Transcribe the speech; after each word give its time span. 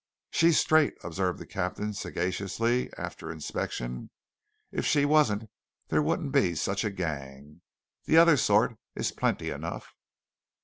"She's 0.31 0.57
straight," 0.57 0.95
observed 1.03 1.37
the 1.37 1.45
captain 1.45 1.93
sagaciously, 1.93 2.89
after 2.97 3.31
inspection; 3.31 4.09
"if 4.71 4.83
she 4.83 5.05
wasn't 5.05 5.47
there 5.89 6.01
wouldn't 6.01 6.31
be 6.31 6.55
such 6.55 6.83
a 6.83 6.89
gang. 6.89 7.61
The 8.05 8.17
other 8.17 8.37
sort 8.37 8.79
is 8.95 9.11
plenty 9.11 9.51
enough." 9.51 9.93